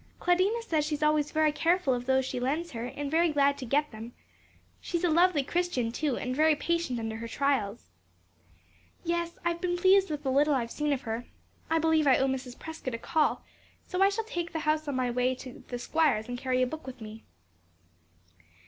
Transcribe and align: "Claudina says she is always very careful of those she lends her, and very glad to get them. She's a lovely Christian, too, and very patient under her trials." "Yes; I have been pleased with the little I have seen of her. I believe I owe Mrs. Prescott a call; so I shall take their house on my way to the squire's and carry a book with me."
"Claudina 0.19 0.63
says 0.63 0.83
she 0.83 0.95
is 0.95 1.03
always 1.03 1.29
very 1.29 1.51
careful 1.51 1.93
of 1.93 2.07
those 2.07 2.25
she 2.25 2.39
lends 2.39 2.71
her, 2.71 2.85
and 2.85 3.11
very 3.11 3.29
glad 3.29 3.55
to 3.59 3.67
get 3.67 3.91
them. 3.91 4.13
She's 4.79 5.03
a 5.03 5.11
lovely 5.11 5.43
Christian, 5.43 5.91
too, 5.91 6.17
and 6.17 6.35
very 6.35 6.55
patient 6.55 6.99
under 6.99 7.17
her 7.17 7.27
trials." 7.27 7.91
"Yes; 9.03 9.37
I 9.45 9.49
have 9.49 9.61
been 9.61 9.77
pleased 9.77 10.09
with 10.09 10.23
the 10.23 10.31
little 10.31 10.55
I 10.55 10.61
have 10.61 10.71
seen 10.71 10.91
of 10.91 11.01
her. 11.01 11.27
I 11.69 11.77
believe 11.77 12.07
I 12.07 12.17
owe 12.17 12.25
Mrs. 12.25 12.57
Prescott 12.57 12.95
a 12.95 12.97
call; 12.97 13.43
so 13.85 14.01
I 14.01 14.09
shall 14.09 14.23
take 14.23 14.53
their 14.53 14.63
house 14.63 14.87
on 14.87 14.95
my 14.95 15.11
way 15.11 15.35
to 15.35 15.63
the 15.67 15.77
squire's 15.77 16.27
and 16.27 16.35
carry 16.35 16.63
a 16.63 16.65
book 16.65 16.87
with 16.87 16.99
me." 16.99 17.23